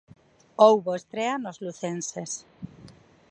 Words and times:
Houbo 0.63 0.91
estrea 0.99 1.35
nos 1.37 1.57
lucenses. 1.63 2.31